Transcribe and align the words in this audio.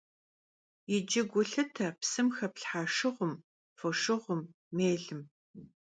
Yicı 0.89 1.21
gu 1.31 1.41
lhıte 1.49 1.87
psım 1.99 2.27
xeplhha 2.35 2.81
şşığum, 2.93 3.33
foşşığum, 3.77 4.41
mêlım. 4.75 5.21